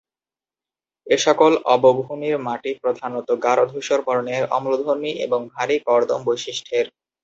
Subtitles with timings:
[1.07, 6.85] এসকল অবভূমির মাটি প্রধানত গাঢ় ধূসর বর্ণের, অম্লধর্মী এবং ভারি কর্দম বৈশিষ্ট্যের।